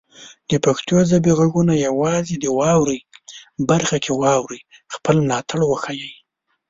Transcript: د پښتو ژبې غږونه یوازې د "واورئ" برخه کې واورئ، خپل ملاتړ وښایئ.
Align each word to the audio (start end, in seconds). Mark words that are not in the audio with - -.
د 0.49 0.51
پښتو 0.65 0.95
ژبې 1.09 1.31
غږونه 1.39 1.73
یوازې 1.87 2.35
د 2.39 2.45
"واورئ" 2.57 2.99
برخه 3.69 3.97
کې 4.03 4.11
واورئ، 4.21 4.61
خپل 4.95 5.15
ملاتړ 5.25 5.59
وښایئ. 5.65 6.11